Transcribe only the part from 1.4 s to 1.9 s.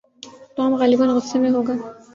میں ہوگا۔